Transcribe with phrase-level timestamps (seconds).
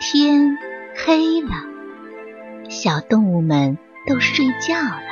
[0.00, 0.56] 天
[0.94, 1.50] 黑了，
[2.70, 3.76] 小动物们
[4.06, 5.02] 都睡觉了。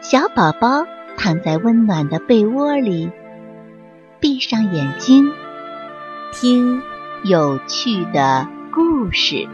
[0.00, 0.86] 小宝宝
[1.18, 3.10] 躺在温暖的被窝里，
[4.18, 5.30] 闭上眼睛，
[6.32, 6.80] 听
[7.24, 9.46] 有趣的故事。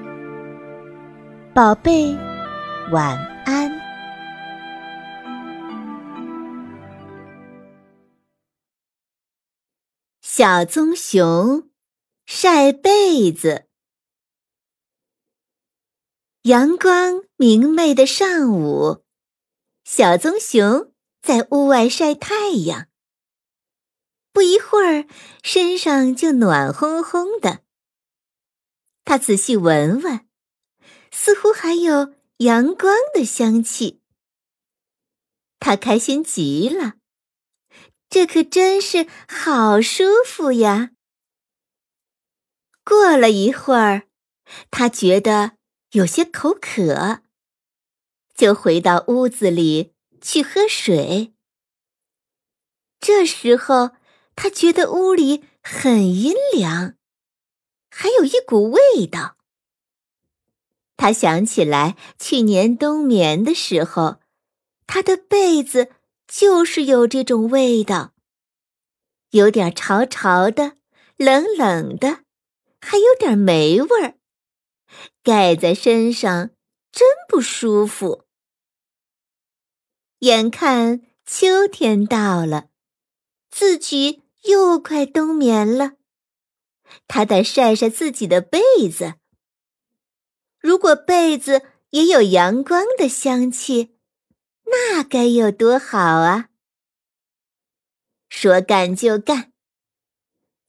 [1.53, 2.17] 宝贝，
[2.93, 3.73] 晚安。
[10.23, 11.65] 小棕熊
[12.25, 13.65] 晒被子。
[16.47, 19.05] 阳光明媚的上午，
[19.83, 22.87] 小棕熊在屋外晒太阳。
[24.33, 25.09] 不一会儿，
[25.43, 27.65] 身上就暖烘烘的。
[29.05, 30.29] 他仔细闻闻，
[31.11, 34.01] 似乎还有阳光的香气。
[35.59, 36.95] 他开心极了，
[38.09, 40.93] 这可真是好舒服呀！
[42.85, 44.07] 过了一会儿，
[44.71, 45.57] 他觉得。
[45.93, 47.21] 有些口渴，
[48.35, 51.33] 就回到屋子里去喝水。
[53.01, 53.93] 这时候，
[54.35, 56.97] 他觉得屋里很阴凉，
[57.91, 59.37] 还有一股味道。
[60.97, 64.21] 他想起来去年冬眠的时候，
[64.87, 65.93] 他的被子
[66.27, 68.13] 就是有这种味道，
[69.31, 70.79] 有点潮潮的、
[71.17, 72.25] 冷冷的，
[72.81, 74.19] 还有点霉味儿。
[75.23, 76.51] 盖在身上
[76.93, 78.27] 真不舒服。
[80.21, 82.69] 眼看秋天到了，
[83.51, 85.93] 自己又快冬眠了，
[87.07, 89.15] 他得晒晒自己的被子。
[90.59, 93.97] 如果被子也有阳光的香气，
[94.65, 96.49] 那该有多好啊！
[98.29, 99.53] 说干就干。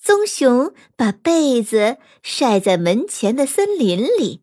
[0.07, 4.41] 棕熊把被子晒在门前的森林里。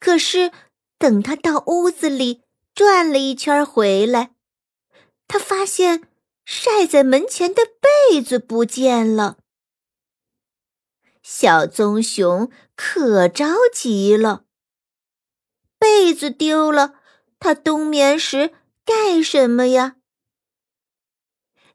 [0.00, 0.50] 可是，
[0.98, 2.42] 等他到屋子里
[2.74, 4.34] 转了一圈回来，
[5.28, 6.02] 他发现
[6.44, 7.62] 晒在门前的
[8.10, 9.38] 被子不见了。
[11.22, 14.46] 小棕熊可着急了，
[15.78, 16.94] 被子丢了，
[17.38, 18.52] 他冬眠时
[18.84, 19.94] 盖什么呀？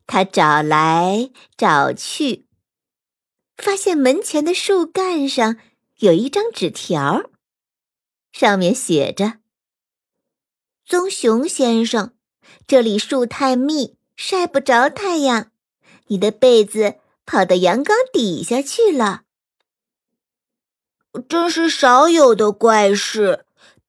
[0.07, 2.47] 他找来找去，
[3.55, 5.57] 发现门前的树干上
[5.99, 7.29] 有一张纸条，
[8.31, 9.39] 上面写着
[10.85, 12.13] ：“棕熊先生，
[12.67, 15.51] 这里树太密，晒不着太阳，
[16.07, 16.95] 你的被子
[17.25, 19.21] 跑到阳光底下去了。
[21.29, 23.45] 真是少有的怪事，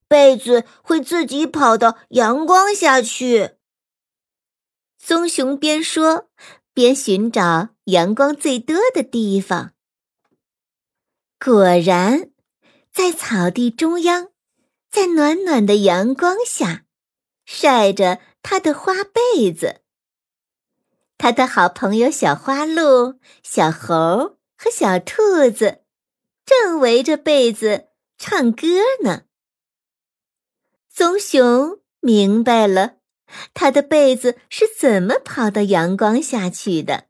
[0.07, 3.57] 被子会自己跑到阳光下去。”
[5.05, 6.31] 棕熊边说
[6.73, 9.73] 边寻找阳光最多的地方。
[11.45, 12.31] 果然，
[12.93, 14.29] 在草地中央，
[14.89, 16.85] 在暖暖的阳光下，
[17.45, 19.81] 晒着他的花被子。
[21.19, 25.83] 他的好朋友小花鹿、小猴和小兔子
[26.47, 28.69] 正围着被子唱歌
[29.03, 29.23] 呢。
[30.89, 33.02] 棕熊明白了。
[33.55, 37.09] 他的被子是怎么跑到阳光下去的？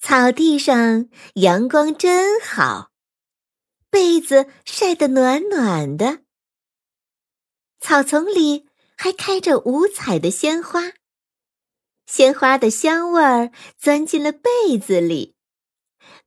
[0.00, 2.92] 草地上阳光真好，
[3.90, 6.22] 被子晒得暖暖的。
[7.80, 10.92] 草丛里还开着五彩的鲜花，
[12.06, 15.36] 鲜花的香味儿钻进了被子里，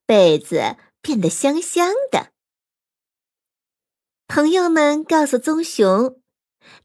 [0.06, 2.32] 被子变得香香的。
[4.28, 6.21] 朋友们告诉棕熊。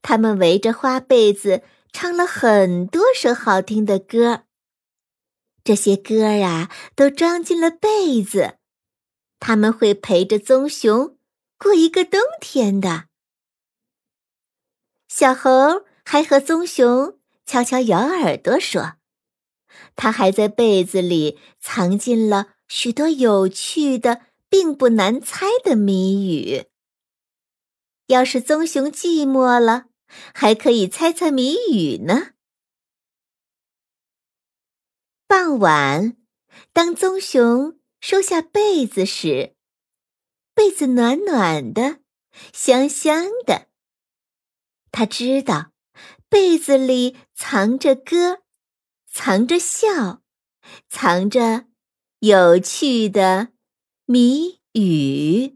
[0.02, 4.44] 他们围着花被子唱了很多首好听的歌，
[5.64, 8.58] 这些歌呀都装进了被子，
[9.40, 11.16] 他们会陪着棕熊
[11.58, 13.06] 过一个冬天的。
[15.08, 18.94] 小猴还和棕熊悄悄咬耳朵说，
[19.94, 26.66] 他还在被子里藏进了许多有趣的、并不难猜的谜语。
[28.06, 29.86] 要是棕熊寂寞了，
[30.32, 32.32] 还可以猜猜谜语呢。
[35.26, 36.16] 傍晚，
[36.72, 39.56] 当棕熊收下被子时，
[40.54, 42.00] 被子暖暖的，
[42.52, 43.68] 香香的。
[44.92, 45.72] 他知道，
[46.28, 48.42] 被子里藏着歌，
[49.10, 50.22] 藏着笑，
[50.88, 51.66] 藏着
[52.20, 53.48] 有趣的
[54.04, 55.55] 谜语。